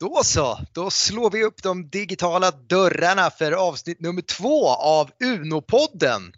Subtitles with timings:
[0.00, 6.32] Då så, då slår vi upp de digitala dörrarna för avsnitt nummer två av Uno-podden.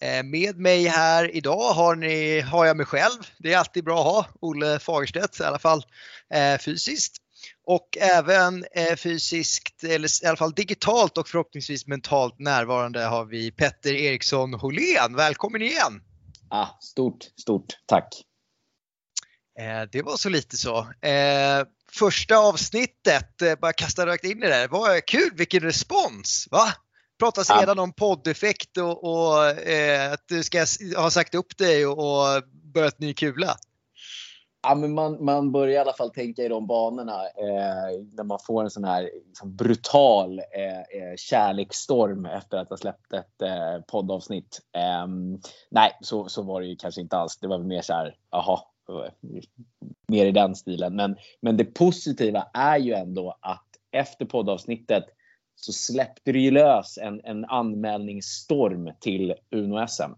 [0.00, 3.18] Eh, med mig här idag har, ni, har jag mig själv.
[3.38, 5.82] Det är alltid bra att ha Olle Fagerstedt i alla fall
[6.34, 7.16] eh, fysiskt.
[7.66, 13.50] Och även eh, fysiskt, eller i alla fall digitalt och förhoppningsvis mentalt närvarande har vi
[13.50, 15.16] Petter Eriksson Holén.
[15.16, 16.02] Välkommen igen!
[16.48, 18.24] Ah, stort, stort tack!
[19.92, 20.86] det var så lite så
[21.98, 24.68] första avsnittet, eh, bara kasta rakt in i det.
[24.70, 26.48] Vad kul, vilken respons!
[26.50, 26.66] Va?
[27.18, 27.60] Pratas ja.
[27.60, 30.64] redan om poddeffekt och, och eh, att du ska
[30.96, 32.42] ha sagt upp dig och, och
[32.74, 33.56] börjat ny kula.
[34.62, 38.38] Ja, men man, man börjar i alla fall tänka i de banorna eh, när man
[38.46, 43.84] får en sån här liksom, brutal eh, eh kärleksstorm efter att ha släppt ett eh,
[43.86, 44.60] poddavsnitt.
[44.76, 45.06] Eh,
[45.70, 47.36] nej, så, så var det ju kanske inte alls.
[47.36, 49.12] Det var mer så här, jaha, Eh,
[50.08, 50.96] mer i den stilen.
[50.96, 55.04] Men, men det positiva är ju ändå att efter poddavsnittet
[55.56, 60.14] så släppte det ju lös en, en anmälningsstorm till Uno-SM.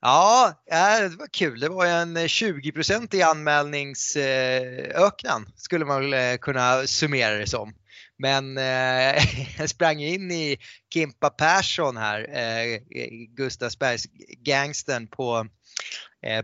[0.00, 1.60] Ja, det var kul.
[1.60, 7.74] Det var en 20% i anmälningsöknan skulle man väl eh, kunna summera det som.
[8.18, 8.64] Men eh,
[9.58, 10.58] jag sprang in i
[10.94, 12.80] Kimpa Persson här, eh,
[13.36, 14.06] Gustavsbergs
[14.44, 15.46] gangsten på,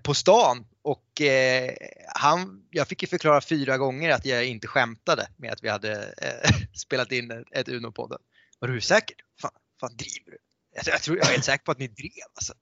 [0.02, 1.74] på stan och eh,
[2.14, 5.92] han, jag fick ju förklara fyra gånger att jag inte skämtade med att vi hade
[6.02, 8.18] eh, spelat in ett, ett Uno-podden.
[8.58, 9.16] Var du säker?
[9.40, 10.38] Fan, fan driver du?
[10.74, 12.52] Jag, jag, tror, jag är helt säker på att ni drev alltså.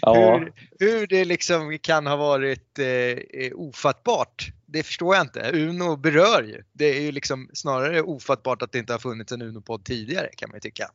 [0.00, 0.38] ja.
[0.38, 5.50] hur, hur det liksom kan ha varit eh, ofattbart, det förstår jag inte.
[5.54, 6.62] Uno berör ju.
[6.72, 10.50] Det är ju liksom snarare ofattbart att det inte har funnits en Uno-podd tidigare kan
[10.50, 10.90] man ju tycka.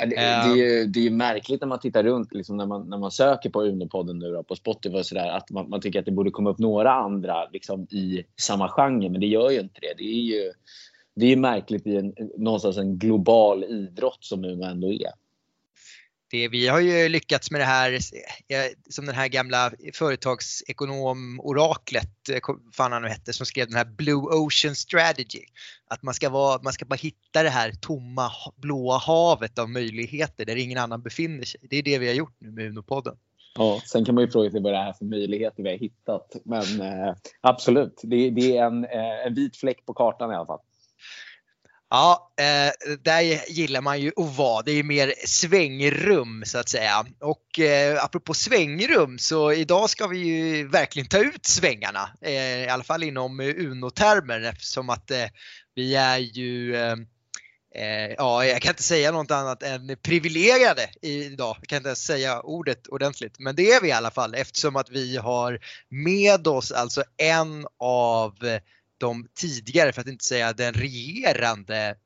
[0.00, 2.98] Det, det, är ju, det är märkligt när man tittar runt, liksom när, man, när
[2.98, 6.04] man söker på Unipodden nu då, på Spotify och sådär, att man, man, tycker att
[6.04, 9.80] det borde komma upp några andra liksom, i samma genre, men det gör ju inte
[9.80, 9.94] det.
[9.96, 10.52] Det är ju
[11.14, 15.12] det är märkligt i en, någonstans en global idrott som Uno ändå är
[16.30, 17.98] det, vi har ju lyckats med det här
[18.90, 22.40] som den här gamla företagsekonom-oraklet, eh,
[22.72, 25.44] fan han nu hette, som skrev den här Blue Ocean Strategy.
[25.86, 30.44] Att man ska, vara, man ska bara hitta det här tomma blåa havet av möjligheter
[30.44, 31.60] där ingen annan befinner sig.
[31.70, 33.16] Det är det vi har gjort nu med Unopodden.
[33.54, 36.36] Ja, sen kan man ju fråga sig vad det är för möjligheter vi har hittat.
[36.44, 40.46] Men eh, absolut, det, det är en, eh, en vit fläck på kartan i alla
[40.46, 40.60] fall.
[41.92, 44.62] Ja, eh, där gillar man ju att vara.
[44.62, 47.06] Det är mer svängrum så att säga.
[47.20, 52.10] Och eh, apropå svängrum så idag ska vi ju verkligen ta ut svängarna.
[52.20, 55.26] Eh, I alla fall inom Uno-termer eftersom att eh,
[55.74, 56.96] vi är ju eh,
[57.74, 61.56] eh, ja, jag kan inte säga något annat än privilegierade idag.
[61.60, 63.38] Jag kan inte ens säga ordet ordentligt.
[63.38, 65.58] Men det är vi i alla fall eftersom att vi har
[65.88, 68.34] med oss alltså en av
[69.00, 71.96] de tidigare, för att inte säga den regerande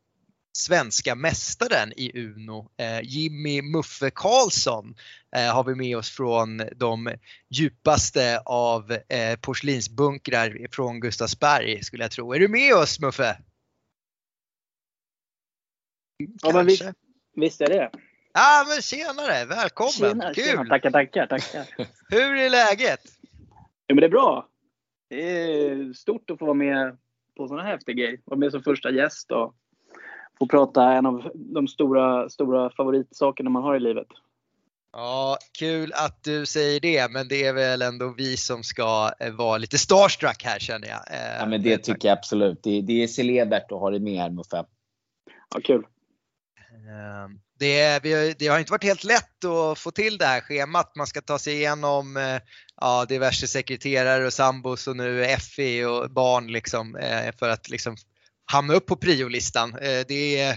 [0.53, 4.95] svenska mästaren i Uno, eh, Jimmy Muffe Karlsson,
[5.37, 7.15] eh, har vi med oss från de
[7.49, 12.33] djupaste av eh, porslinsbunkrar från Gustavsberg skulle jag tro.
[12.33, 13.37] Är du med oss Muffe?
[16.43, 16.85] Ja, men visst,
[17.37, 17.91] visst är det.
[18.33, 19.93] Ja men tjenare, välkommen!
[19.93, 20.45] Tjena, Kul!
[20.45, 21.67] Tjena, tackar, tackar, tackar.
[22.09, 23.01] Hur är läget?
[23.89, 24.49] Jo men det är bra
[25.09, 26.97] det är stort att få vara med
[27.37, 28.21] på sådana här häftiga grejer.
[28.25, 29.55] Vara med som första gäst och
[30.39, 34.09] få prata en av de stora, stora favoritsakerna man har i livet.
[34.93, 39.33] Ja, kul att du säger det, men det är väl ändå vi som ska eh,
[39.33, 41.01] vara lite starstruck här känner jag.
[41.11, 42.63] Eh, ja, men det tycker jag absolut.
[42.63, 44.65] Det, det är celebert att ha dig med här Muffe.
[45.55, 45.87] Ja, kul.
[46.75, 47.99] Ehm, det,
[48.39, 50.97] det, har inte varit helt lätt att få till det här schemat.
[50.97, 52.41] Man ska ta sig igenom eh,
[52.81, 55.27] ja, diverse sekreterare och sambos och nu
[55.57, 57.97] FI och barn liksom, eh, för att liksom
[58.53, 59.71] hamna upp på priolistan.
[59.71, 60.57] Eh, det, är,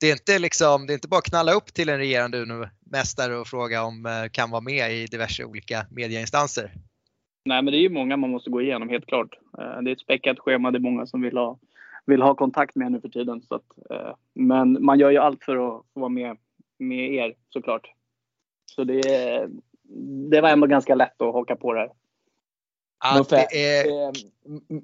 [0.00, 3.34] det, är inte liksom, det är inte bara att knalla upp till en regerande Uno-mästare
[3.34, 6.72] och fråga om kan vara med i diverse olika medieinstanser.
[7.44, 9.30] Nej, men det är ju många man måste gå igenom helt klart.
[9.82, 10.70] Det är ett späckat schema.
[10.70, 11.58] Det är många som vill ha
[12.06, 13.42] vill ha kontakt med nu för tiden.
[13.42, 16.36] Så att, eh, men man gör ju allt för att få vara med,
[16.78, 17.92] med er såklart.
[18.66, 19.02] Så det,
[20.30, 21.90] det var ändå ganska lätt att haka på det här.
[23.18, 24.12] Muffe, är...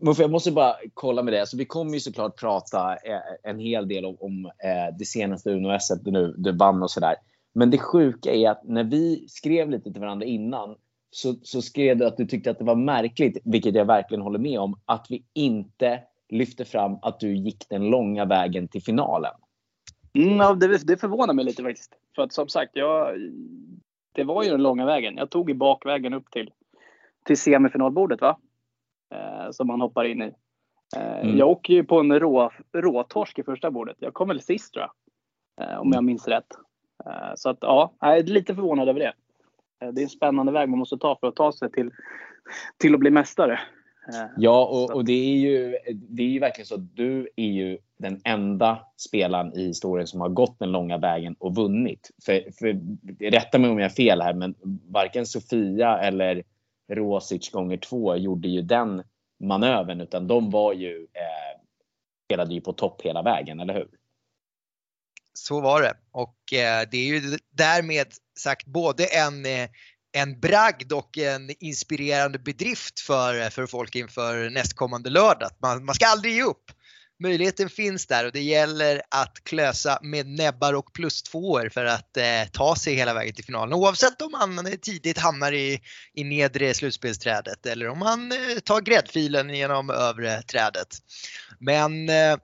[0.04, 1.40] Muffe, jag måste bara kolla med det.
[1.40, 3.20] Alltså, vi kommer ju såklart prata eh,
[3.50, 7.14] en hel del om, om eh, det senaste Uno-SM nu, du vann och sådär.
[7.52, 10.76] Men det sjuka är att när vi skrev lite till varandra innan
[11.10, 14.38] så, så skrev du att du tyckte att det var märkligt, vilket jag verkligen håller
[14.38, 16.00] med om, att vi inte
[16.32, 19.32] lyfter fram att du gick den långa vägen till finalen.
[20.14, 21.92] Mm, ja, det, det förvånar mig lite faktiskt.
[22.14, 23.16] För att som sagt, jag,
[24.12, 25.16] det var ju den långa vägen.
[25.16, 26.50] Jag tog ju bakvägen upp till,
[27.24, 28.38] till semifinalbordet va?
[29.14, 30.32] Eh, som man hoppar in i.
[30.96, 31.38] Mm.
[31.38, 33.96] Jag åker ju på en rå, råtorsk i första bordet.
[33.98, 35.80] Jag kom väl sist tror jag.
[35.80, 36.46] Om jag minns rätt.
[37.34, 39.12] Så att ja, jag är lite förvånad över det.
[39.92, 41.90] Det är en spännande väg man måste ta för att ta sig till,
[42.78, 43.60] till att bli mästare.
[44.36, 47.78] Ja, och, och, det, är ju, det är ju verkligen så att du är ju
[47.98, 52.10] den enda spelaren i historien som har gått den långa vägen och vunnit.
[52.24, 52.80] För, för,
[53.30, 54.54] rätta mig om jag har fel här, men
[54.88, 56.42] varken Sofia eller
[56.92, 59.02] Rosic gånger två gjorde ju den
[59.40, 61.60] manövern, utan de var ju, eh,
[62.26, 63.88] spelade ju på topp hela vägen, eller hur?
[65.34, 68.06] Så var det och eh, det är ju därmed
[68.38, 69.68] sagt både en eh,
[70.12, 75.50] en bragd och en inspirerande bedrift för, för folk inför nästkommande lördag.
[75.62, 76.70] Man, man ska aldrig ge upp.
[77.22, 82.16] Möjligheten finns där och det gäller att klösa med näbbar och plus tvåor för att
[82.16, 83.74] eh, ta sig hela vägen till finalen.
[83.74, 85.80] Oavsett om man tidigt hamnar i,
[86.14, 90.88] i nedre slutspelsträdet eller om man eh, tar gräddfilen genom övre trädet.
[91.58, 92.36] Men eh,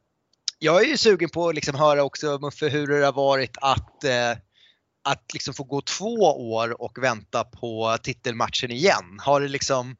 [0.59, 4.05] jag är ju sugen på att liksom höra också Muffe hur det har varit att
[4.05, 4.33] eh,
[5.05, 6.15] att liksom få gå två
[6.53, 9.19] år och vänta på titelmatchen igen?
[9.19, 9.97] Har det liksom,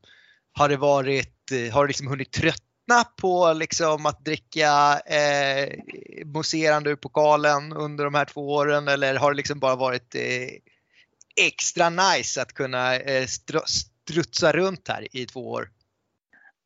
[0.53, 5.79] har det varit, eh, har det liksom hunnit tröttna på liksom att dricka eh,
[6.25, 10.49] mousserande ur pokalen under de här två åren eller har det liksom bara varit eh,
[11.47, 13.27] extra nice att kunna eh,
[14.07, 15.71] strutsa runt här i två år?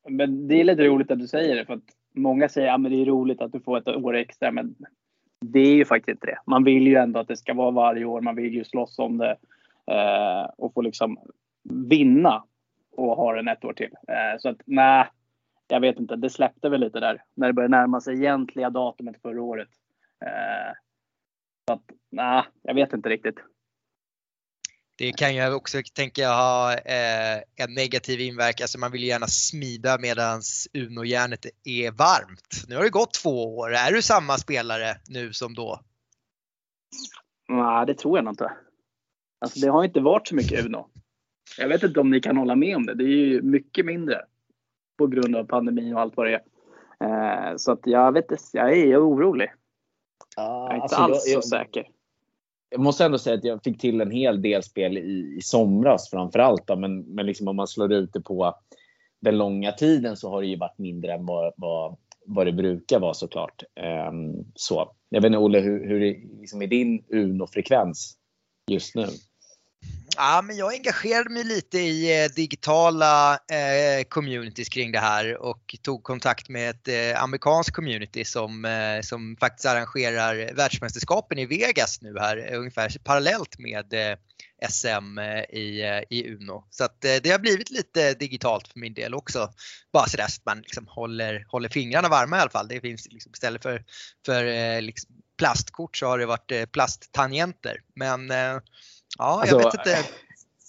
[0.09, 1.83] Men det är lite roligt att du säger det för att
[2.15, 4.75] många säger att ja, det är roligt att du får ett år extra men
[5.43, 6.39] det är ju faktiskt inte det.
[6.45, 8.21] Man vill ju ändå att det ska vara varje år.
[8.21, 9.37] Man vill ju slåss om det
[9.91, 11.17] eh, och få liksom
[11.63, 12.43] vinna
[12.91, 13.91] och ha den ett år till.
[14.07, 15.07] Eh, så att nej,
[15.67, 16.15] jag vet inte.
[16.15, 19.69] Det släppte väl lite där när det började närma sig egentliga datumet förra året.
[20.25, 20.73] Eh,
[21.67, 23.39] så att nej, jag vet inte riktigt.
[24.95, 28.63] Det kan ju också, tänker jag, ha eh, en negativ inverkan.
[28.63, 30.41] Alltså man vill gärna smida medan
[30.73, 32.63] Uno-järnet är varmt.
[32.67, 33.73] Nu har det gått två år.
[33.73, 35.79] Är du samma spelare nu som då?
[37.49, 38.51] Nej, det tror jag inte.
[39.41, 40.89] Alltså, det har inte varit så mycket Uno.
[41.57, 42.93] Jag vet inte om ni kan hålla med om det.
[42.95, 44.21] Det är ju mycket mindre
[44.97, 46.43] på grund av pandemin och allt vad det är.
[47.51, 49.51] Eh, så att jag vet jag är orolig.
[50.35, 51.87] jag är inte alltså, alls jag, så säker
[52.73, 56.09] jag måste ändå säga att jag fick till en hel del spel i, i somras
[56.09, 56.69] framförallt.
[56.77, 58.55] Men, men liksom om man slår ut det på
[59.21, 62.99] den långa tiden så har det ju varit mindre än vad, vad, vad det brukar
[62.99, 63.63] vara såklart.
[64.09, 64.91] Um, så.
[65.09, 65.99] Jag vet inte Olle, hur, hur
[66.39, 68.17] liksom är din Uno-frekvens
[68.67, 69.07] just nu?
[70.17, 75.75] Ja, men jag engagerade mig lite i eh, digitala eh, communities kring det här och
[75.81, 82.01] tog kontakt med ett eh, amerikanskt community som, eh, som faktiskt arrangerar världsmästerskapen i Vegas
[82.01, 84.17] nu här eh, ungefär parallellt med eh,
[84.69, 86.67] SM eh, i, eh, i Uno.
[86.69, 89.49] Så att det har blivit lite digitalt för min del också.
[89.93, 92.67] Bara sådär så att man liksom håller, håller fingrarna varma i alla fall.
[92.67, 93.83] Det finns liksom, istället för,
[94.25, 97.81] för liksom plastkort så har det varit plasttangenter.
[97.95, 98.31] Men
[99.17, 99.97] Ja, alltså, jag vet inte.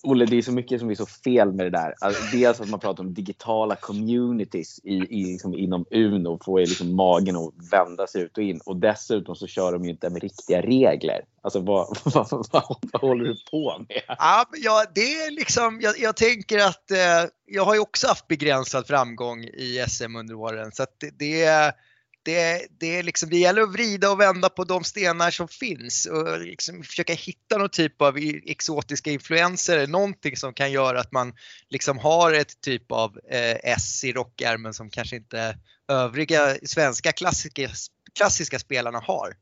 [0.06, 1.94] Olle, det är så mycket som är så fel med det där.
[2.00, 6.67] Alltså, dels att man pratar om digitala communities i, i, liksom, inom Uno får ju
[6.67, 8.61] liksom magen att vända sig ut och in.
[8.67, 11.25] Och dessutom så kör de ju inte med riktiga regler.
[11.43, 14.02] Alltså vad, vad, vad, vad håller du på med?
[14.18, 18.28] Ja, ja det är liksom, jag, jag tänker att eh, jag har ju också haft
[18.28, 20.73] begränsad framgång i SM under åren.
[20.73, 21.45] Så att det, det
[22.25, 26.07] det, det, är liksom, det gäller att vrida och vända på de stenar som finns
[26.07, 31.33] och liksom försöka hitta någon typ av exotiska influenser, någonting som kan göra att man
[31.69, 37.69] liksom har ett typ av eh, S i rockärmen som kanske inte övriga svenska klassiska,
[38.14, 39.37] klassiska spelarna har.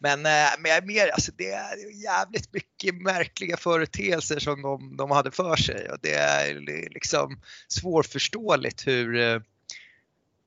[0.00, 4.96] Men, eh, men jag är mer, alltså det är jävligt mycket märkliga företeelser som de,
[4.96, 6.60] de hade för sig och det är
[6.90, 9.40] liksom svårförståeligt hur eh,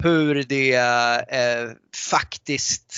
[0.04, 1.76] hur det eh,
[2.12, 2.94] faktiskt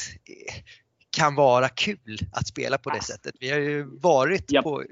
[1.18, 3.36] kan vara kul att spela på det sättet.
[3.40, 4.84] Vi har ju varit jag, på...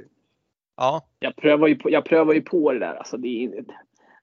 [0.78, 1.08] Ja.
[1.20, 2.96] Jag prövar ju på, jag prövar ju på det där.
[2.96, 3.52] Alltså det,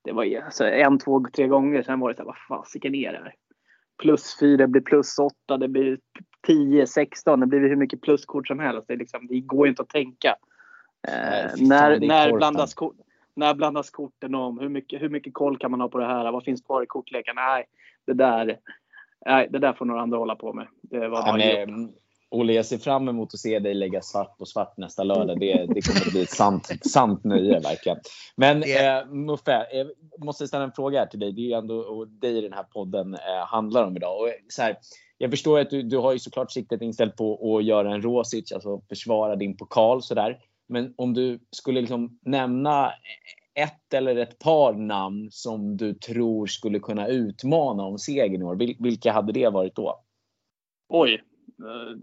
[0.04, 1.82] det var alltså en, två, tre gånger.
[1.82, 3.34] Sen var det så här, vad fasiken är det här?
[4.02, 5.98] Plus fyra blir plus åtta, det blir
[6.46, 7.40] 10, 16.
[7.40, 8.84] Det blir hur mycket pluskort som helst.
[8.88, 10.36] Det, liksom, det går ju inte att tänka.
[11.08, 12.96] Eh, när, när, blandas kort,
[13.36, 14.58] när blandas korten om?
[14.58, 16.32] Hur mycket, hur mycket koll kan man ha på det här?
[16.32, 17.34] Vad finns kvar i kortleken?
[17.36, 17.64] Nej,
[18.06, 18.58] det där,
[19.26, 20.66] nej, det där får några andra hålla på med.
[20.82, 21.92] Det var ja, men,
[22.34, 25.40] Olle, jag ser fram emot att se dig lägga svart på svart nästa lördag.
[25.40, 27.98] Det, det kommer att bli ett sant, sant nöje verkligen.
[28.36, 31.32] Men eh, Muffe, jag måste ställa en fråga här till dig.
[31.32, 34.20] Det är ju ändå dig den här podden eh, handlar om idag.
[34.20, 34.76] Och, så här,
[35.18, 38.52] jag förstår att du, du har ju såklart siktet inställt på att göra en Rosic,
[38.52, 40.38] alltså försvara din pokal sådär.
[40.66, 42.92] Men om du skulle liksom nämna
[43.54, 48.82] ett eller ett par namn som du tror skulle kunna utmana om segern i år,
[48.82, 50.00] vilka hade det varit då?
[50.88, 51.22] Oj.
[51.58, 51.98] Eh,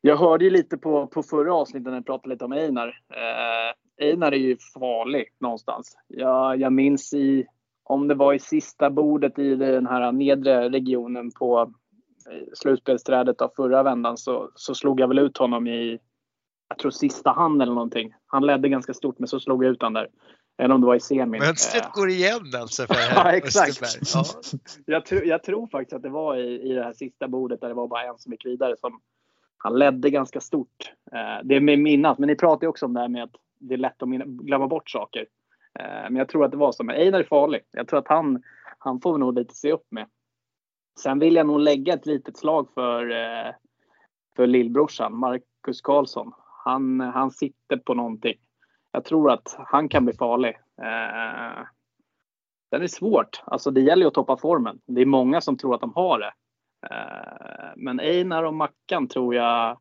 [0.00, 2.88] jag hörde ju lite på, på förra avsnittet när jag pratade lite om Einar.
[2.88, 5.96] Eh, Einar är ju farlig någonstans.
[6.08, 7.46] Jag, jag minns i,
[7.82, 11.72] om det var i sista bordet i den här nedre regionen på
[12.30, 15.98] eh, slutspelsträdet av förra vändan så, så slog jag väl ut honom i,
[16.68, 18.14] jag tror sista hand eller någonting.
[18.26, 20.08] Han ledde ganska stort men så slog jag ut honom där.
[20.58, 21.40] Eller om det var i semin.
[21.40, 21.90] Mönstret eh.
[21.92, 23.80] går igen alltså för Ja exakt.
[24.14, 24.24] Ja.
[24.86, 27.68] Jag, tr jag, tror faktiskt att det var i, i det här sista bordet där
[27.68, 29.00] det var bara en som gick vidare som
[29.58, 30.92] han ledde ganska stort.
[31.12, 33.36] Eh, det är med minnas, men ni pratar ju också om det här med att
[33.58, 35.26] det är lätt att glömma bort saker.
[35.78, 36.84] Eh, men jag tror att det var så.
[36.84, 37.60] Men Einar är farlig.
[37.70, 38.42] Jag tror att han,
[38.78, 40.06] han får nog lite se upp med.
[40.98, 43.12] Sen vill jag nog lägga ett litet slag för,
[44.36, 46.32] för lillbrorsan, Marcus Karlsson.
[46.66, 48.34] Han, han sitter på någonting.
[48.92, 50.58] Jag tror att han kan bli farlig.
[50.82, 51.64] Eh,
[52.70, 53.42] den är svårt.
[53.44, 54.80] Alltså det gäller ju att toppa formen.
[54.86, 56.32] Det är många som tror att de har det.
[56.90, 59.78] Eh, men Einar och Mackan tror jag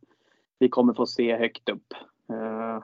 [0.60, 1.94] vi kommer få se högt upp.
[2.30, 2.84] Eh,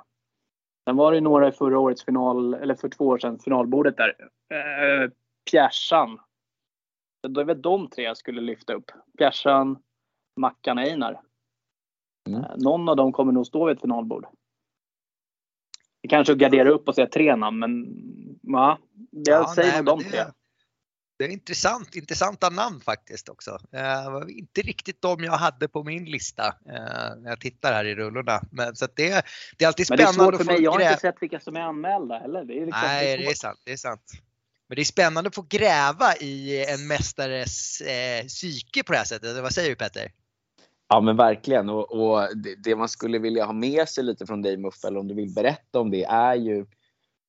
[0.86, 4.16] sen var det några i förra årets final, eller för två år sedan, finalbordet där.
[4.50, 5.10] Eh,
[5.52, 6.20] Pjärsan
[7.28, 8.92] då är väl de tre jag skulle lyfta upp.
[9.18, 9.78] Bjärsan,
[10.36, 11.22] Mackan, och Einar.
[12.28, 12.44] Mm.
[12.44, 14.26] Eh, någon av dem kommer nog stå vid ett finalbord.
[16.02, 17.86] Vi kanske garderar upp och säga tre namn, men
[18.42, 18.80] ja,
[19.12, 20.24] jag ja, säger nog de det, tre.
[21.22, 23.58] Det är intressant, intressanta namn faktiskt också.
[23.72, 27.86] Det var inte riktigt de jag hade på min lista eh, när jag tittar här
[27.86, 28.42] i rullorna.
[28.52, 29.26] Men, så det,
[29.58, 30.18] det är alltid spännande.
[30.18, 30.64] Men det är svårt för mig.
[30.64, 32.46] Jag har inte sett vilka som är anmälda heller.
[32.46, 33.60] Det är liksom, Nej, det är, sant.
[33.66, 34.12] Det är sant.
[34.68, 39.06] Men det är spännande att få gräva i en mästares eh, psyke på det här
[39.06, 39.42] sättet.
[39.42, 40.12] Vad säger du Petter?
[40.94, 44.42] Ja men verkligen och, och det, det, man skulle vilja ha med sig lite från
[44.42, 46.66] dig Muffe, eller om du vill berätta om det, är ju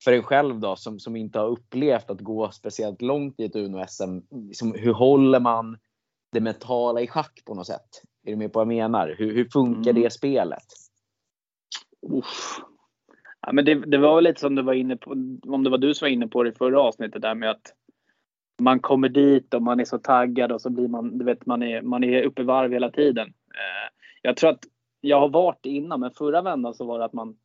[0.05, 3.57] för en själv då som, som inte har upplevt att gå speciellt långt i ett
[3.57, 4.21] Uno-SM.
[4.49, 5.79] Liksom, hur håller man
[6.33, 7.89] det mentala i schack på något sätt?
[8.27, 9.15] Är du med på vad jag menar?
[9.19, 10.03] Hur, hur funkar mm.
[10.03, 10.67] det spelet?
[12.13, 12.61] Uff.
[13.47, 15.11] Ja, men det, det var väl lite som du var inne på,
[15.47, 17.73] om det var du som var inne på det i förra avsnittet där med att
[18.61, 21.63] man kommer dit och man är så taggad och så blir man, du vet, man
[21.63, 23.29] är, man är uppe i varv hela tiden.
[23.29, 23.91] Eh,
[24.23, 24.65] jag tror att
[25.01, 27.37] jag har varit innan, men förra vändan så var det att man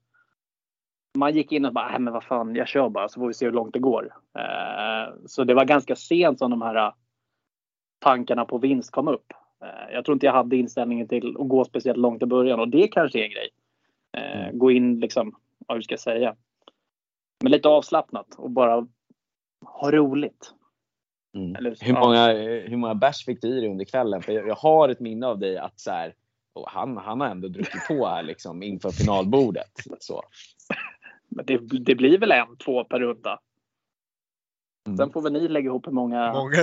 [1.17, 3.33] man gick in och bara, äh, men vad fan, jag kör bara så får vi
[3.33, 4.13] se hur långt det går.
[4.39, 6.93] Eh, så det var ganska sent som de här
[7.99, 9.33] tankarna på vinst kom upp.
[9.63, 12.69] Eh, jag tror inte jag hade inställningen till att gå speciellt långt i början och
[12.69, 13.49] det kanske är en grej.
[14.17, 14.59] Mm.
[14.59, 15.35] Gå in liksom
[15.67, 16.35] vad ska jag säga.
[17.43, 18.87] Men lite avslappnat och bara
[19.65, 20.53] ha roligt.
[21.37, 21.55] Mm.
[21.55, 22.33] Eller, hur, många,
[22.69, 24.21] hur många bärs fick du i dig under kvällen?
[24.21, 26.13] För jag, jag har ett minne av dig att så här,
[26.67, 29.71] han, han har ändå druckit på här liksom inför finalbordet.
[29.99, 30.23] Så.
[31.27, 33.39] Men det, det blir väl en, två per runda.
[34.87, 34.97] Mm.
[34.97, 36.55] Sen får väl ni lägga ihop hur många, många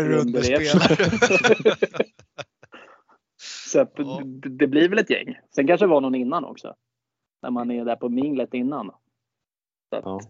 [0.44, 0.96] spelare.
[3.72, 4.20] Så att, ja.
[4.24, 5.38] det, det, blir väl ett gäng.
[5.54, 6.74] Sen kanske det var någon innan också
[7.42, 8.90] när man är där på minglet innan.
[9.90, 10.20] Att, ja.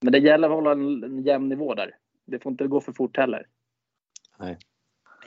[0.00, 1.96] Men det gäller att hålla en, en jämn nivå där.
[2.30, 3.46] Det får inte gå för fort heller.
[4.38, 4.58] Nej.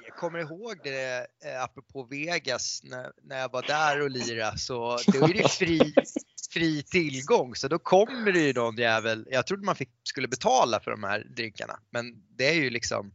[0.05, 4.97] Jag kommer ihåg det eh, apropå Vegas när, när jag var där och lirade så
[5.07, 5.93] då är det fri,
[6.53, 9.27] fri tillgång så då kommer det ju någon jävel.
[9.31, 13.11] Jag trodde man fick, skulle betala för de här drinkarna men det är ju liksom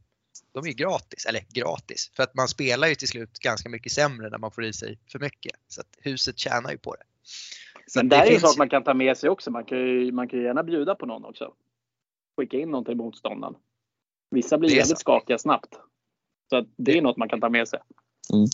[0.53, 3.93] de är ju gratis, eller gratis, för att man spelar ju till slut ganska mycket
[3.93, 5.53] sämre när man får i sig för mycket.
[5.69, 7.03] Så att huset tjänar ju på det.
[7.87, 9.51] Så Men det, är ju en sak man kan ta med sig också.
[9.51, 11.53] Man kan ju, man kan ju gärna bjuda på någon också.
[12.37, 13.55] Skicka in någon till motståndaren.
[14.31, 15.75] Vissa blir jävligt skakiga snabbt.
[16.51, 17.81] Så det, det är något man kan ta med sig.
[18.33, 18.47] Mm.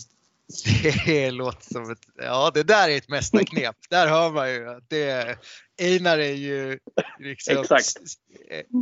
[1.05, 3.75] Det låter som ett, ja det där är ett mästarknep.
[3.89, 5.37] där hör man ju att det,
[5.81, 6.79] Einar är ju
[7.19, 7.97] liksom Exakt.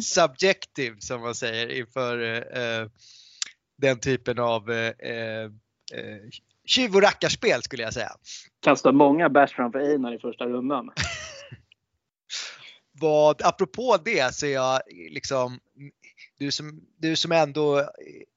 [0.03, 2.23] subjective som man säger inför
[2.57, 2.87] eh,
[3.77, 5.49] den typen av eh, eh,
[6.65, 8.11] tjuv och rackarspel skulle jag säga.
[8.59, 10.91] Kastar många bärs framför Einar i första rundan.
[12.91, 15.59] Vad, apropå det så är jag liksom,
[16.41, 17.89] du som, du som ändå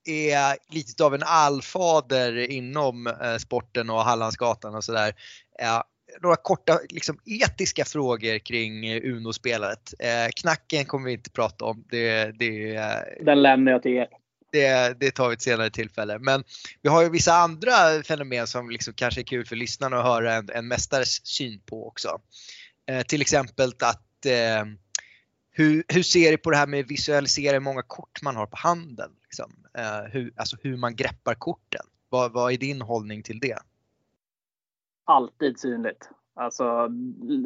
[0.05, 5.13] är lite av en allfader inom eh, sporten och Hallandsgatan och sådär.
[5.61, 5.83] Eh,
[6.23, 9.95] några korta liksom, etiska frågor kring Uno-spelandet.
[9.99, 11.85] Eh, knacken kommer vi inte prata om.
[11.91, 12.79] Det, det,
[13.25, 14.09] Den lämnar jag till er
[14.53, 16.19] det, det tar vi ett senare tillfälle.
[16.19, 16.45] Men
[16.83, 20.35] vi har ju vissa andra fenomen som liksom kanske är kul för lyssnarna att höra
[20.35, 22.21] en, en mästares syn på också.
[22.91, 24.65] Eh, till exempel att eh,
[25.57, 28.47] hur, hur ser du på det här med att visualisera hur många kort man har
[28.47, 29.11] på handen?
[29.23, 29.53] Liksom?
[29.79, 31.87] Eh, hur, alltså hur man greppar korten.
[32.09, 33.59] Vad, vad är din hållning till det?
[35.05, 36.09] Alltid synligt.
[36.35, 36.89] Alltså,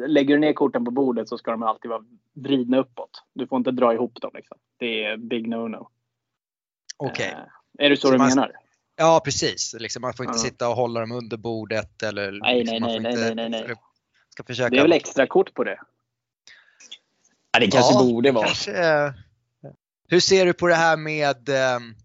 [0.07, 3.23] lägger du ner korten på bordet så ska de alltid vara vridna uppåt.
[3.33, 4.31] Du får inte dra ihop dem.
[4.33, 4.57] Liksom.
[4.77, 5.87] Det är big no-no.
[6.97, 7.35] Okej.
[7.77, 8.51] Eh, är det så, Så du man- menar?
[8.95, 10.43] Ja precis, liksom, man får inte Ja.
[10.43, 13.35] sitta och hålla dem under bordet eller Nej, liksom, nej, man nej, får nej, inte,
[13.35, 13.75] nej, nej, nej.
[14.29, 15.79] Ska försöka Det är väl extra kort på det?
[17.51, 18.45] Ja, det kanske Ja, borde vara.
[18.45, 19.13] Kanske,
[20.09, 21.95] hur ser du på det här med ehm,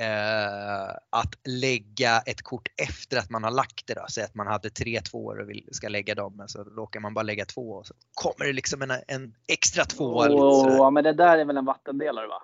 [0.00, 3.94] eh, att lägga ett kort efter att man har lagt det?
[3.94, 4.06] Då?
[4.10, 7.14] Säg att man hade tre tvåor och vill, ska lägga dem, men så råkar man
[7.14, 10.28] bara lägga två och så kommer det liksom en, en extra tvåa.
[10.28, 10.80] lite sådär.
[10.80, 12.42] Åh, men det där är väl en vattendelare va?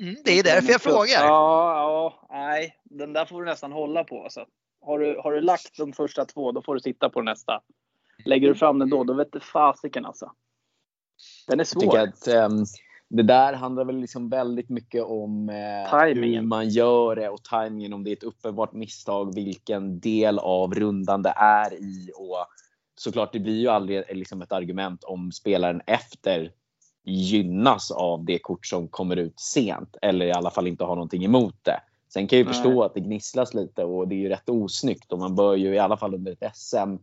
[0.00, 1.24] Mm, det är därför jag frågar.
[1.24, 2.80] Ja, ja, nej.
[2.84, 4.24] Den där får du nästan hålla på.
[4.24, 4.46] Alltså.
[4.80, 7.60] Har, du, har du lagt de första två, då får du sitta på nästa.
[8.24, 10.32] Lägger du fram den då, då vet du fasiken alltså.
[11.48, 11.98] Den är Jag svår.
[11.98, 12.64] att ehm,
[13.08, 17.92] det där handlar väl liksom väldigt mycket om eh, hur man gör det och timingen.
[17.92, 22.10] Om det är ett uppenbart misstag, vilken del av rundan det är i.
[22.16, 22.46] Och
[22.98, 26.52] såklart, det blir ju aldrig eh, liksom ett argument om spelaren efter
[27.04, 31.24] gynnas av det kort som kommer ut sent eller i alla fall inte har någonting
[31.24, 31.80] emot det.
[32.12, 32.54] Sen kan jag ju Nej.
[32.54, 35.74] förstå att det gnisslas lite och det är ju rätt osnyggt och man bör ju
[35.74, 36.96] i alla fall under ett SM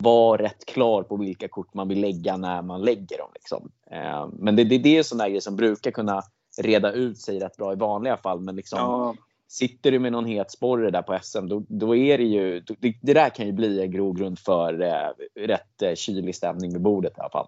[0.00, 3.30] vara rätt klar på vilka kort man vill lägga när man lägger dem.
[3.34, 3.70] Liksom.
[3.90, 6.22] Eh, Men det, det, det är sådana grejer som brukar kunna
[6.62, 8.40] reda ut sig rätt bra i vanliga fall.
[8.40, 9.14] Men liksom, Ja,
[9.48, 12.60] sitter du med någon het sporre där på SM, då, då är det ju...
[12.60, 16.72] då- Det, det där kan ju bli en grogrund för eh, rätt eh, kylig stämning
[16.72, 17.46] vid bordet i alla fall.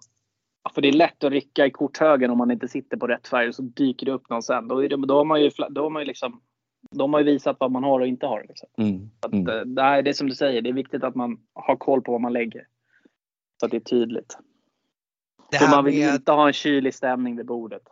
[0.75, 3.49] för det är lätt att rycka i korthögen om man inte sitter på rätt färg
[3.49, 4.69] och så dyker det upp någon sen.
[4.69, 6.41] Då, är det, då har man ju, då har man ju liksom
[6.91, 8.45] de har ju visat vad man har och inte har.
[8.49, 8.69] Liksom.
[8.79, 9.11] Mm.
[9.21, 9.49] Att, Mm.
[9.49, 12.13] eh, nej, det är som du säger, det är viktigt att man har koll på
[12.13, 12.67] vad man lägger.
[13.61, 14.37] Så att det är tydligt.
[15.51, 17.83] Det här man vill med, inte ha en kylig stämning vid bordet.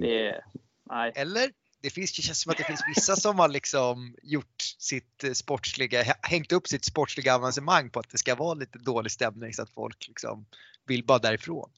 [0.00, 0.44] Det är,
[0.90, 1.12] nej.
[1.16, 1.50] eller?
[1.82, 6.02] Det, finns, det känns som att det finns vissa som har liksom gjort sitt sportsliga,
[6.22, 9.70] hängt upp sitt sportsliga avancemang på att det ska vara lite dålig stämning så att
[9.70, 10.46] folk liksom
[10.86, 11.70] vill bara därifrån.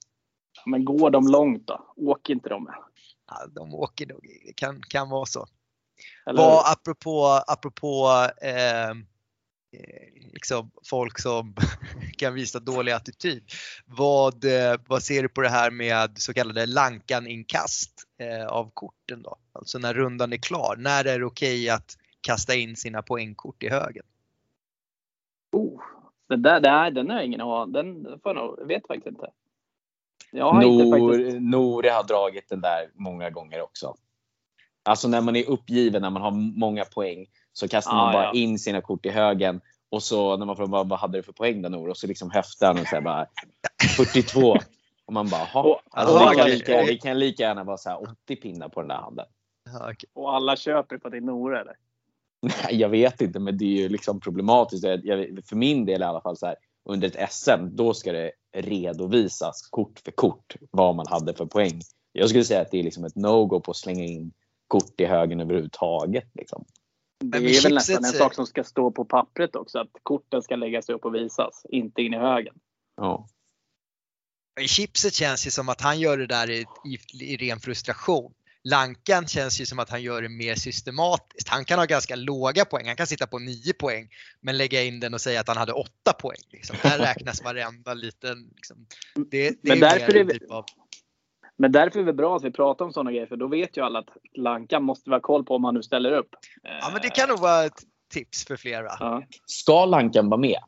[0.66, 1.94] Men går de långt då?
[1.96, 2.74] Åker inte de med?
[3.26, 5.46] Ja, de åker nog, det kan, kan vara så.
[6.26, 8.08] Eller Vad, apropå, apropå
[8.42, 8.94] eh,
[10.32, 11.54] liksom folk som
[12.18, 13.42] kan visa dålig attityd.
[13.86, 19.22] Vad, eh, vad ser du på det här med så kallade Lankan-inkast eh, av korten
[19.22, 19.36] då?
[19.52, 20.76] Alltså när rundan är klar.
[20.78, 24.04] När är det okej att kasta in sina poängkort i högen?
[25.52, 25.82] Oh,
[26.28, 29.30] den där, den har jag ingen aning Den får jag nog, vet faktiskt inte.
[30.30, 31.40] Jag har inte Nor, faktiskt.
[31.40, 33.96] Nore har dragit den där många gånger också.
[34.82, 38.24] Alltså när man är uppgiven, när man har många poäng, så kastar man Ah, bara
[38.24, 38.32] ja.
[38.32, 39.60] in sina kort i högen.
[39.90, 41.88] Och så när man frågar vad, vad hade du för poäng då Nor?
[41.88, 43.26] Och så liksom höftar han och säger bara
[43.96, 44.56] 42.
[45.06, 45.80] Och man bara, Och, ha.
[45.90, 48.80] Alltså, och, det, kan lika, det kan lika gärna vara så här 80 pinnar på
[48.80, 49.26] den där handen.
[50.12, 51.76] Och alla köper för att det är Nora eller?
[52.42, 54.84] Nej, jag vet inte, men det är ju liksom problematiskt.
[54.84, 58.12] Jag, jag, för min del i alla fall så här, under ett SM, då ska
[58.12, 61.80] det redovisas kort för kort vad man hade för poäng.
[62.12, 64.32] Jag skulle säga att det är liksom ett no-go på att slänga in
[64.70, 66.30] kort i högen överhuvudtaget.
[66.34, 66.64] Liksom.
[67.24, 69.78] Det är väl nästan en sak som ska stå på pappret också.
[69.78, 71.66] Att korten ska läggas upp och visas.
[71.68, 72.54] Inte in i högen.
[72.96, 73.28] Ja.
[74.60, 78.32] I chipset känns det som att han gör det där i, i, i ren frustration.
[78.64, 81.48] Lankan känns ju som att han gör det mer systematiskt.
[81.48, 82.86] Han kan ha ganska låga poäng.
[82.86, 84.08] Han kan sitta på 9 poäng
[84.40, 86.40] men lägga in den och säga att han hade 8 poäng.
[86.50, 86.76] Liksom.
[86.82, 88.50] Där räknas varenda liten...
[88.56, 88.86] Liksom.
[89.30, 90.64] Det, det Men är därför är typ av...
[91.60, 93.26] Men därför är det bra att vi pratar om sådana grejer.
[93.26, 96.12] För då vet ju alla att Lanka måste vara koll på om han nu ställer
[96.12, 96.28] upp.
[96.62, 98.96] Ja men det kan nog vara ett tips för flera.
[99.00, 99.22] Ja.
[99.46, 100.60] Ska Lankan vara med?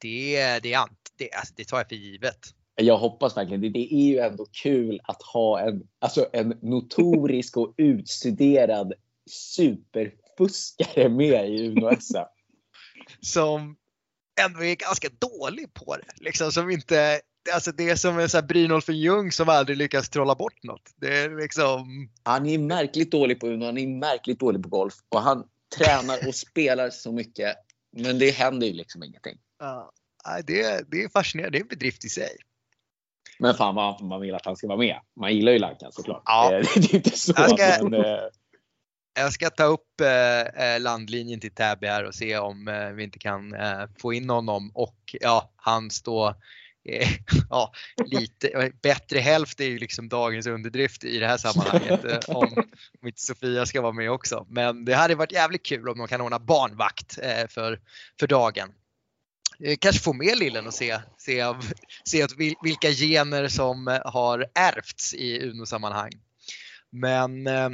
[0.00, 0.78] Det, det,
[1.18, 2.38] det, alltså, det tar jag för givet.
[2.74, 3.68] Jag hoppas verkligen det.
[3.68, 8.92] Det är ju ändå kul att ha en, alltså en notorisk och utstuderad
[9.30, 12.24] superfuskare med i Uno-SM.
[13.20, 13.76] Som
[14.40, 16.24] ändå är ganska dålig på det.
[16.24, 17.20] Liksom, som inte,
[17.54, 20.90] alltså det är som en sån här Brynolf Ljung som aldrig lyckas trolla bort något.
[20.96, 22.08] Det är liksom...
[22.22, 25.44] Han är märkligt dålig på Uno, han är märkligt dålig på golf och han
[25.78, 27.56] tränar och spelar så mycket.
[27.96, 29.38] Men det händer ju liksom ingenting.
[29.58, 29.92] Ja,
[30.46, 31.58] det, det är fascinerande.
[31.58, 32.36] Det är en bedrift i sig.
[33.38, 34.96] Men fan vad man vill att han ska vara med.
[35.20, 36.22] Man gillar ju Lankan såklart.
[36.24, 36.52] Ja.
[36.54, 37.32] Eh, Det är inte så.
[37.36, 38.18] Jag ska- Men, eh,
[39.18, 40.40] Jag ska ta upp eh,
[40.74, 44.30] eh, landlinjen till Täby här och se om eh, vi inte kan eh, få in
[44.30, 46.34] honom och ja, han står
[46.88, 47.08] eh,
[47.50, 47.72] ja,
[48.04, 52.64] lite bättre hälft är ju liksom dagens underdrift i det här sammanhanget eh, om,
[53.00, 54.46] om inte Sofia ska vara med också.
[54.48, 57.80] Men det hade varit jävligt kul om de kan ordna barnvakt eh, för,
[58.20, 58.72] för dagen.
[59.60, 61.54] Eh, Kanske få med lillen och se, se,
[62.04, 62.26] se
[62.62, 66.12] vilka gener som eh, har ärvts i Uno-sammanhang.
[66.90, 67.70] Men eh,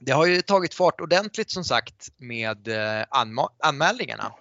[0.00, 2.68] det har ju tagit fart ordentligt som sagt med
[3.60, 4.32] anmälningarna.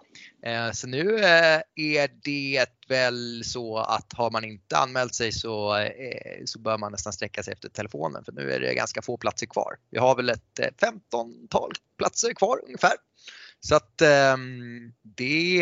[0.43, 5.77] Eh, så nu eh, är det väl så att har man inte anmält sig så,
[5.77, 9.17] eh, så bör man nästan sträcka sig efter telefonen för nu är det ganska få
[9.17, 9.77] platser kvar.
[9.89, 12.93] Vi har väl ett 15-tal platser kvar ungefär.
[13.59, 15.59] Så att ehm, det,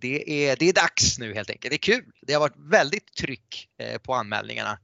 [0.00, 1.70] det, är, det är dags nu helt enkelt.
[1.70, 2.04] Det är kul.
[2.22, 4.78] Det har varit väldigt tryck eh, på anmälningarna.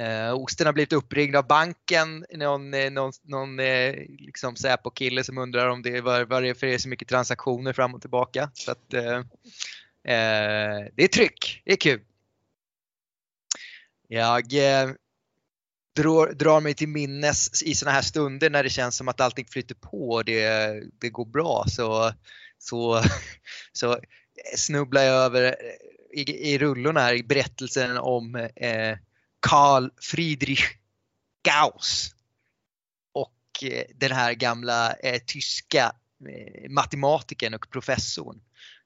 [0.00, 5.38] Eh, Osten har blivit uppringd av banken, någon, eh, någon, någon eh, liksom Säpo-kille som
[5.38, 8.50] undrar om det var, var det för är så mycket transaktioner fram och tillbaka.
[8.54, 9.16] Så att, eh,
[10.14, 12.00] eh det är tryck, det är kul.
[14.08, 14.90] Jag eh,
[15.96, 19.46] drar, drar mig till minnes i sådana här stunder när det känns som att allting
[19.46, 22.12] flyter på och det, det går bra så,
[22.58, 23.02] så,
[23.72, 24.00] så
[24.56, 28.98] snubblar jag över eh, i, i rullorna här i berättelsen om eh,
[29.40, 30.64] Karl Friedrich
[31.42, 32.14] Gauss.
[33.12, 35.92] Och eh, den här gamla eh, tyska
[36.28, 38.40] eh, matematikern och professorn.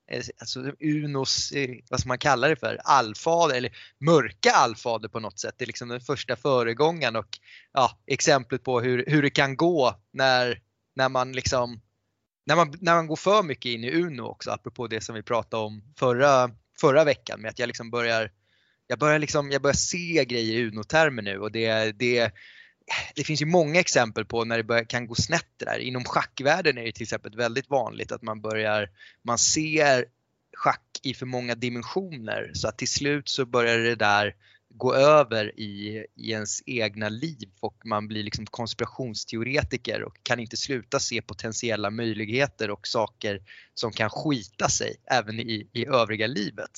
[0.08, 5.20] Eh, alltså Unos, eh, vad ska man kalla det för, allfader eller mörka allfader på
[5.20, 5.54] något sätt.
[5.58, 7.38] Det är liksom den första föregångaren och
[7.72, 10.60] ja, exemplet på hur, hur det kan gå när,
[10.94, 11.80] när man liksom
[12.46, 15.22] när man, när man går för mycket in i Uno också, apropå det som vi
[15.22, 18.30] pratade om förra, förra veckan med att jag liksom börjar
[18.86, 22.32] jag börjar, liksom, jag börjar se grejer i Uno-termer nu och det, det,
[23.14, 25.78] det finns ju många exempel på när det börjar, kan gå snett det där.
[25.78, 28.90] Inom schackvärlden är det till exempel väldigt vanligt att man börjar,
[29.22, 30.04] man ser
[30.56, 34.34] schack i för många dimensioner så att till slut så börjar det där
[34.68, 40.56] gå över i, i ens egna liv och man blir liksom konspirationsteoretiker och kan inte
[40.56, 43.42] sluta se potentiella möjligheter och saker
[43.74, 46.70] som kan skita sig även i, i övriga livet.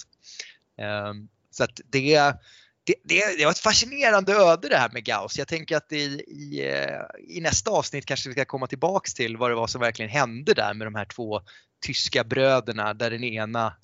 [1.10, 2.34] Um, så att det,
[2.88, 5.38] det, det, det var ett fascinerande öde det här med Gauss.
[5.38, 9.36] Jag tänker att i, i, eh, i, nästa avsnitt kanske vi ska komma tillbaks till
[9.36, 11.40] vad det var som verkligen hände där med de här två
[11.86, 13.76] tyska bröderna där den ena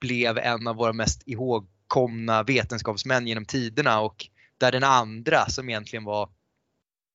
[0.00, 4.26] blev en av våra mest ihågkomna vetenskapsmän genom tiderna och
[4.58, 6.30] där den andra som egentligen var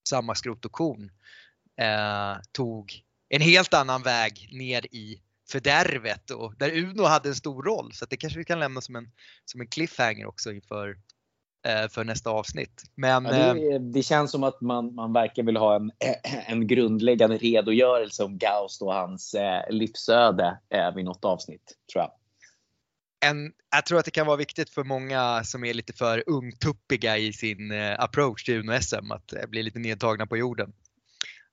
[0.10, 1.12] samma skrot och korn
[1.82, 5.22] eh, tog en helt annan väg ner i
[5.52, 7.94] fördärvet och där Uno hade en stor roll.
[7.94, 9.12] Så det kanske vi kan lämna som en,
[9.46, 10.98] som en cliffhanger också inför
[11.90, 12.84] för nästa avsnitt.
[12.96, 15.92] Men, ja, det, eh, det, känns som att man, man verkar vill ha en,
[16.48, 22.12] en grundläggande redogörelse om Gauss och hans eh, livsöde eh, vid något avsnitt, tror jag.
[23.26, 27.18] En, jag tror att det kan vara viktigt för många som är lite för ungtuppiga
[27.18, 30.74] i sin eh, approach till Uno-SM att eh, bli lite nedtagna på jorden.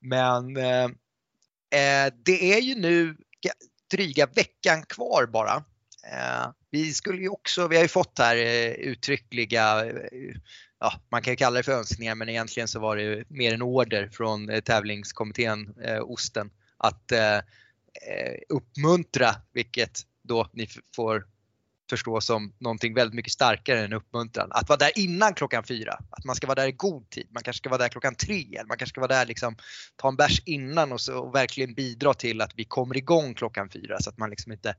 [0.00, 0.90] Men eh,
[2.24, 3.16] det är ju nu
[3.90, 5.64] dryga veckan kvar bara.
[6.12, 10.34] Eh, vi skulle ju också, vi har ju fått här eh, uttryckliga, eh,
[10.80, 13.62] ja, man kan ju kalla det för önskningar men egentligen så var det mer en
[13.62, 17.12] order från tävlingskommittén Osten att
[18.48, 21.26] uppmuntra, vilket då ni får
[21.90, 24.48] förstå som någonting väldigt mycket starkare än uppmuntran.
[24.52, 25.92] Att vara där innan klockan fyra.
[26.10, 27.28] Att man ska vara där i god tid.
[27.30, 28.46] Man kanske ska vara där klockan tre.
[28.56, 29.56] Eller man kanske ska vara där liksom,
[29.96, 33.70] ta en bärs innan och, så, och verkligen bidra till att vi kommer igång klockan
[33.70, 34.74] fyra så att man liksom inte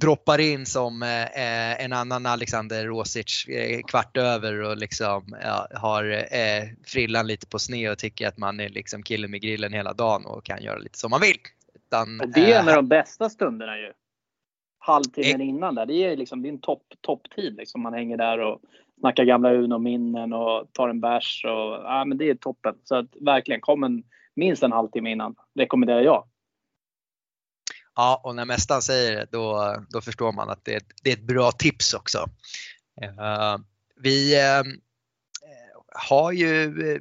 [0.00, 6.04] droppar in som eh, en annan Alexander Rosic eh, kvart över och liksom ja, har
[6.12, 9.92] eh, frillan lite på sned och tycker att man är liksom killen med grillen hela
[9.92, 11.36] dagen och kan göra lite som man vill.
[11.74, 13.92] Utan, det är en av de bästa stunderna ju
[14.86, 15.86] halvtimmen innan där.
[15.86, 17.56] Det är, liksom, det är en topp topptid.
[17.56, 17.82] Liksom.
[17.82, 18.60] Man hänger där och
[19.00, 21.44] snackar gamla Uno-minnen och tar en bärs.
[21.44, 22.74] Och, ja, men det är toppen.
[22.84, 24.02] Så att, verkligen, kom en,
[24.34, 26.24] minst en halvtimme innan rekommenderar jag.
[27.96, 31.16] Ja, och när mästaren säger det då, då förstår man att det är, det är
[31.16, 32.30] ett bra tips också.
[33.02, 33.58] Uh,
[34.00, 34.62] vi uh,
[35.94, 37.00] har ju uh,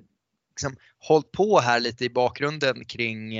[0.49, 3.38] liksom, hållit på här lite i bakgrunden kring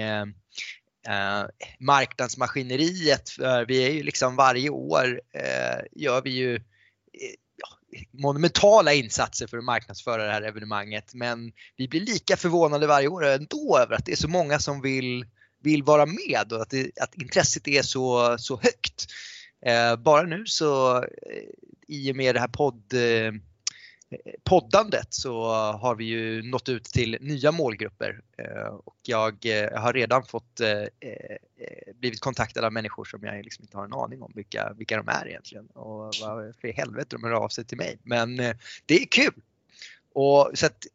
[1.08, 1.46] eh,
[1.80, 3.30] marknadsmaskineriet.
[3.30, 6.62] För vi är ju liksom varje år eh, gör vi ju eh,
[8.12, 11.14] monumentala insatser för att marknadsföra det här evenemanget.
[11.14, 14.82] Men vi blir lika förvånade varje år ändå över att det är så många som
[14.82, 15.26] vill,
[15.66, 19.06] vill vara med och att, det, att intresset är så, så högt.
[19.66, 21.04] Eh, bara nu så eh,
[21.88, 23.34] i och med det här podd eh,
[24.44, 29.94] poddandet så har vi ju nått ut till nya målgrupper eh, och jag eh, har
[29.94, 31.38] redan fått eh, eh
[31.96, 35.08] blivit kontaktad av människor som jag liksom inte har en aning om vilka, vilka de
[35.08, 37.98] är egentligen och vad för helvete de hör av sig till mig.
[38.04, 39.34] Men eh, det är kul!
[40.14, 40.86] Och så att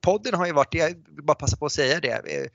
[0.00, 2.46] podden har ju varit, jag vill bara passa på att säga det, eh,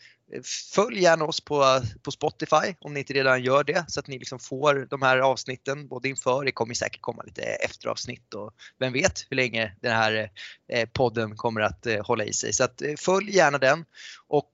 [0.43, 4.19] följ gärna oss på, på Spotify om ni inte redan gör det så att ni
[4.19, 8.93] liksom får de här avsnitten både inför, det kommer säkert komma lite efteravsnitt och vem
[8.93, 10.32] vet hur länge den här
[10.67, 12.54] eh, podden kommer att eh, hålla i sig.
[12.54, 13.86] Så att eh, följ gärna den
[14.28, 14.52] och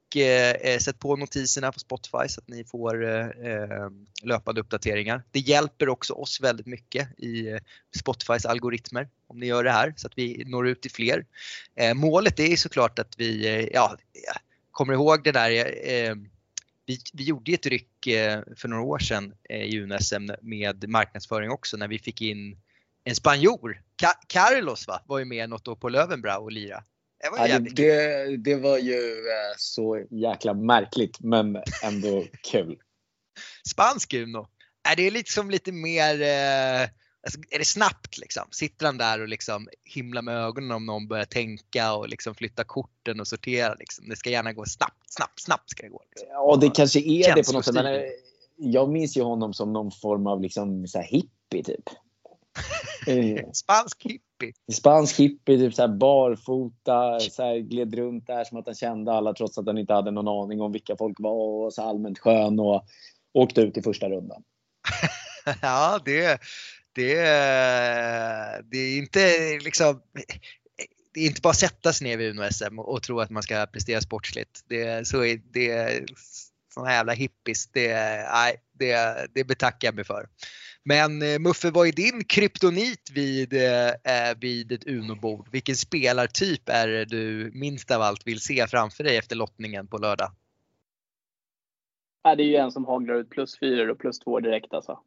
[0.80, 5.24] sätt på notiserna på Spotify så att ni får löpande uppdateringar.
[5.32, 7.60] Det hjälper också oss väldigt mycket i
[8.00, 11.26] Spotifys algoritmer om ni gör det här så att vi når ut till fler.
[11.96, 13.98] Målet är såklart att vi, ja,
[14.72, 15.52] kommer ihåg det där,
[15.90, 16.16] eh,
[16.86, 21.52] vi, vi gjorde ett ryck eh, för några år sedan eh, i UNSM med marknadsföring
[21.52, 22.58] också när vi fick in
[23.04, 23.82] en spanjor.
[23.96, 25.02] Ka Carlos va?
[25.06, 26.84] var ju med något år på Lövenbrau och lira.
[27.24, 32.78] Det var, ja, det, det, var ju eh, så jäkla märkligt men ändå kul.
[33.68, 34.48] Spansk Uno.
[34.90, 36.90] Är det liksom lite mer eh,
[37.24, 38.44] Alltså, är det snabbt liksom?
[38.52, 42.64] Sitter han där och liksom himlar med ögonen om någon börjar tänka och liksom flytta
[42.64, 44.10] korten och sortera liksom.
[44.10, 46.04] Det ska gärna gå snabbt, snabbt, snabbt ska det gå.
[46.10, 46.28] Liksom.
[46.32, 47.74] Ja, det kanske är det på något sätt.
[47.74, 48.02] Men eh,
[48.58, 51.90] jag minns ju honom som någon form av liksom så hippie typ.
[53.54, 54.54] Spansk hippie.
[54.72, 59.14] Spansk hippie, typ så här barfota, så här gled runt där som att han kände
[59.14, 62.20] alla trots att han inte hade någon aning om vilka folk var och så allmänt
[62.20, 62.86] skön och
[63.34, 64.44] åkte ut i första rundan.
[65.62, 66.42] ja, det,
[66.94, 67.16] det,
[68.72, 69.20] det är inte
[69.64, 70.02] liksom
[71.14, 73.44] det är inte bara att sätta sig ner vid Uno-SM och, och, tro att man
[73.44, 74.64] ska prestera sportsligt.
[74.68, 76.10] Det, så är, det,
[76.74, 77.94] sådana jävla hippies, det,
[78.34, 80.28] nej, det, det betackar jag mig för.
[80.84, 85.48] Men eh, Muffe, vad är din kryptonit vid, eh, vid ett Uno-bord?
[85.52, 89.98] Vilken spelartyp är det du minst av allt vill se framför dig efter lottningen på
[89.98, 90.32] lördag?
[92.24, 95.00] det är ju en som haglar ut plus fyra och plus två direkt alltså.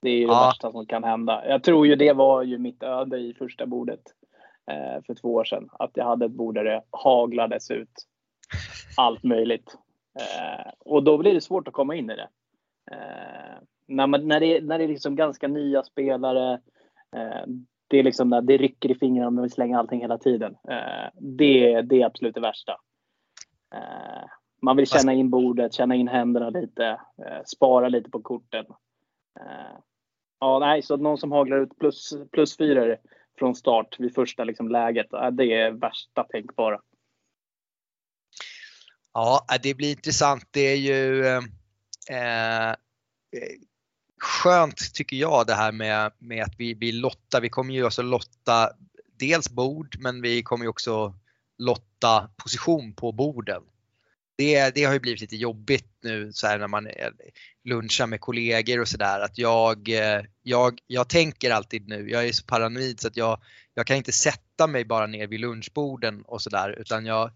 [0.00, 0.46] Det är ju det ja.
[0.46, 1.48] värsta som kan hända.
[1.48, 4.00] Jag tror ju det var ju mitt öde i första bordet
[4.70, 5.68] eh, för två år sedan.
[5.72, 8.06] Att jag hade ett bord där det haglades ut
[8.96, 9.76] allt möjligt.
[10.18, 12.28] Eh, och då blir det svårt att komma in i det.
[12.90, 16.60] Eh, när, man, när, det när det är liksom ganska nya spelare.
[17.16, 17.46] Eh,
[17.88, 20.56] det är liksom när det rycker i fingrarna och man vill slänga allting hela tiden.
[20.68, 22.72] Eh, det, det är absolut det värsta.
[23.74, 24.28] Eh,
[24.62, 27.00] man vill känna in bordet, känna in händerna lite,
[27.44, 28.64] spara lite på korten.
[30.40, 32.96] Ja, nej, så någon som haglar ut plus, plus fyra
[33.38, 36.80] från start vid första liksom, läget, det är värsta tänkbara.
[39.12, 40.48] Ja, det blir intressant.
[40.50, 42.74] Det är ju eh, eh,
[44.20, 47.40] skönt tycker jag det här med, med att vi, vi lottar.
[47.40, 48.70] Vi kommer ju alltså lotta
[49.18, 51.14] dels bord men vi kommer ju också
[51.58, 53.62] lotta position på borden
[54.38, 56.88] det, det har ju blivit lite jobbigt nu så här när man
[57.64, 62.32] lunchar med kollegor och sådär att jag, eh, jag, jag tänker alltid nu, jag är
[62.32, 63.40] så paranoid så att jag,
[63.74, 67.30] jag kan inte sätta mig bara ner vid lunchborden och sådär utan jag,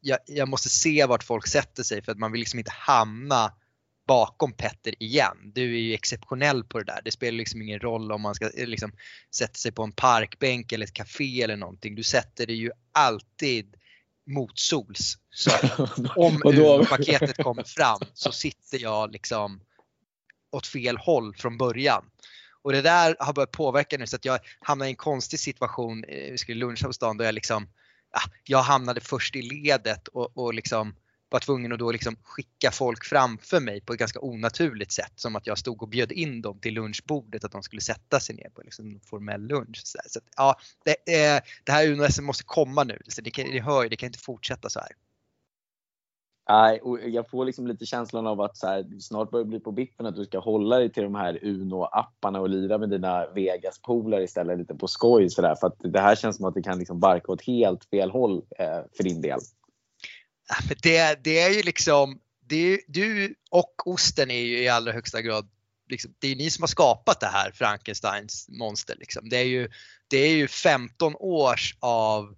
[0.00, 3.52] jag, jag, måste se vart folk sätter sig för att man vill liksom inte hamna
[4.06, 5.52] bakom Petter igen.
[5.54, 7.00] Du är ju exceptionell på det där.
[7.04, 8.92] Det spelar liksom ingen roll om man ska eh, liksom
[9.34, 11.94] sätta sig på en parkbänk eller ett café eller någonting.
[11.94, 13.76] Du sätter dig ju alltid
[14.26, 15.18] motsols.
[15.30, 15.50] Så
[16.16, 16.40] om
[16.88, 19.60] paketet kommer fram så sitter jag liksom
[20.52, 22.04] åt fel håll från början.
[22.62, 26.04] Och det där har börjat påverka nu så att jag hamnar i en konstig situation,
[26.04, 27.68] eh, vi skulle luncha på stan, då jag liksom,
[28.12, 30.94] ja, jag hamnade först i ledet och, och liksom
[31.34, 35.12] var tvungen att då liksom skicka folk framför mig på ett ganska onaturligt sätt.
[35.16, 38.36] Som att jag stod och bjöd in dem till lunchbordet att de skulle sätta sig
[38.36, 39.80] ner på liksom en formell lunch.
[39.84, 42.98] Så, så att, ja, det, eh, det här UNO-SM måste komma nu.
[43.08, 44.88] Så det, kan, det hör ju, det kan inte fortsätta så här.
[46.48, 49.60] Nej, och jag får liksom lite känslan av att så här, snart börjar det bli
[49.60, 53.26] på bippen att du ska hålla dig till de här Uno-apparna och lira med dina
[53.26, 55.30] Vegas-polare istället lite på skoj.
[55.30, 57.84] Så där, för att det här känns som att det kan liksom barka åt helt
[57.84, 59.40] fel håll eh, för din del.
[60.82, 65.48] Det, det är ju liksom, det, du och osten är ju i allra högsta grad
[65.88, 68.96] Liksom, det är ni som har skapat det här Frankensteins monster.
[68.98, 69.28] Liksom.
[69.28, 69.68] Det, är ju,
[70.08, 72.36] det är ju 15 års av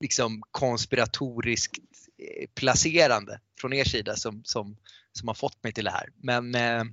[0.00, 1.78] liksom, konspiratoriskt
[2.18, 4.76] eh, placerande från er sida som, som,
[5.12, 6.08] som har fått mig till det här.
[6.16, 6.84] Men, eh...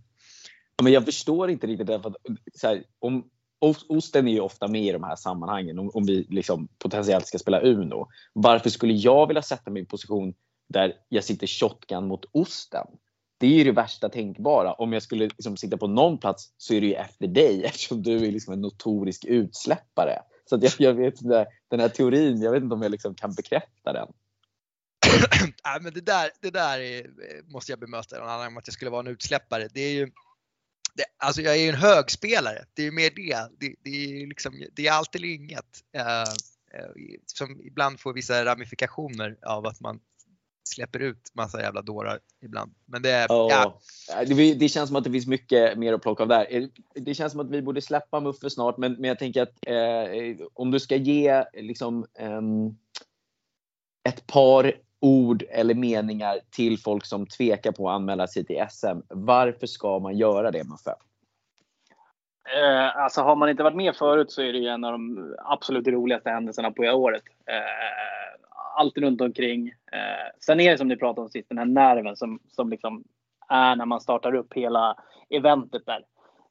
[0.83, 2.01] men jag förstår inte riktigt det.
[2.01, 2.15] För att,
[2.53, 6.27] så här, om, Osten är ju ofta med i de här sammanhangen om, om vi
[6.29, 8.07] liksom potentiellt ska spela Uno.
[8.33, 10.33] Varför skulle jag vilja sätta mig i en position
[10.69, 12.87] där jag sitter shotgun mot osten?
[13.39, 14.73] Det är ju det värsta tänkbara.
[14.73, 18.03] Om jag skulle liksom sitta på någon plats så är det ju efter dig eftersom
[18.03, 20.19] du är liksom en notorisk utsläppare.
[20.49, 21.15] Så att jag, jag vet
[21.69, 24.07] den här teorin, jag vet inte om jag liksom kan bekräfta den.
[25.65, 28.67] Nej, men det där, det där är, eh, måste jag bemöta någon annan om att
[28.67, 29.67] jag skulle vara en utsläppare.
[29.73, 30.11] Det är ju
[30.97, 33.49] det, alltså jag är ju en högspelare, det är ju mer det.
[33.59, 35.83] Det, det, är, liksom, det är allt eller inget.
[35.97, 36.33] Uh,
[37.25, 39.99] som ibland får vissa ramifikationer av att man
[40.67, 42.73] släpper ut massa jävla dårar ibland.
[42.85, 43.79] Men det, Ja.
[44.07, 44.25] ja.
[44.25, 46.47] Det, det känns som att det finns mycket mer att plocka av där.
[46.49, 49.53] Eh, Det känns som att vi borde släppa Muffe snart, men, men jag tänker att
[49.67, 52.77] eh, om du ska ge liksom, ehm,
[54.09, 58.99] ett par ord eller meningar till folk som tvekar på att anmäla sig till SM.
[59.09, 60.95] Varför ska man göra det Muffe?
[62.55, 65.35] Eh, alltså har man inte varit med förut så är det ju en av de
[65.37, 67.23] absolut roligaste händelserna på året.
[67.45, 68.41] Eh,
[68.75, 69.67] allt runt omkring.
[69.67, 73.03] Eh, sen är det som ni pratade om sist, den här nerven som, som liksom
[73.49, 74.95] är när man startar upp hela
[75.29, 76.03] eventet där.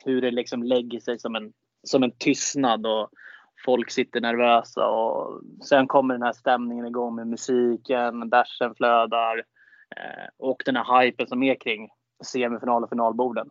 [0.05, 3.11] Hur det liksom lägger sig som en, som en tystnad och
[3.65, 9.39] folk sitter nervösa och sen kommer den här stämningen igång med musiken, bärsen flödar
[9.97, 11.89] eh, och den här hypen som är kring
[12.25, 13.51] semifinal och finalborden.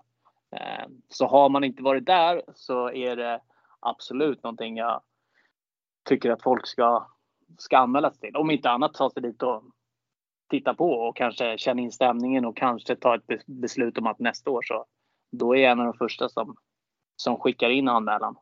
[0.55, 3.41] Eh, Så har man inte varit där så är det
[3.79, 5.01] absolut någonting jag
[6.09, 7.07] tycker att folk ska,
[7.57, 8.35] ska anmäla sig till.
[8.35, 9.63] Om inte annat ta sig dit och
[10.49, 14.51] titta på och kanske känna in stämningen och kanske ta ett beslut om att nästa
[14.51, 14.85] år så
[15.31, 16.55] då är jag en av de första som,
[17.15, 18.35] som skickar in anmälan.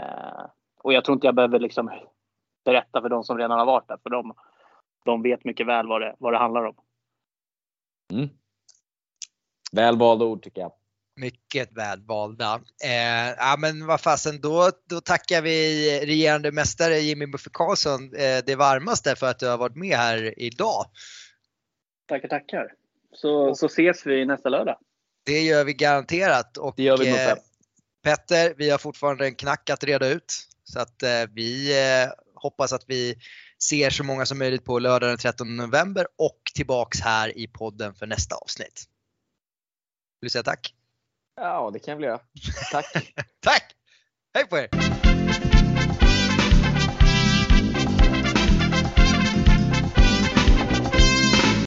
[0.00, 0.44] Eh,
[0.84, 1.90] och jag tror inte jag behöver liksom
[2.64, 4.34] berätta för de som redan har varit där för de,
[5.04, 6.76] de vet mycket väl vad det, vad det handlar om.
[8.12, 8.28] Mm.
[9.72, 10.72] Väl valda ord tycker jag.
[11.20, 12.60] Mycket välvalda.
[12.84, 18.44] Eh, ja, men vad fasen, då, då tackar vi regerande mästare Jimmy Buffe Karlsson eh,
[18.46, 20.84] det varmaste för att du har varit med här idag.
[22.08, 22.72] Tackar, tackar.
[23.12, 24.78] Så, så ses vi nästa lördag.
[25.26, 26.56] Det gör vi garanterat.
[26.56, 27.34] Och, Det gör vi eh.
[28.02, 30.53] Petter, vi har fortfarande en knack att reda ut.
[30.74, 33.14] Så att eh, vi eh, hoppas att vi
[33.62, 37.94] ser så många som möjligt på lördag den 13 november och tillbaks här i podden
[37.94, 38.84] för nästa avsnitt.
[40.20, 40.74] Vill du säga tack?
[41.36, 42.20] Ja, det kan jag väl göra.
[42.72, 43.14] Tack.
[43.40, 43.74] Tack!
[44.34, 44.68] Hej på er!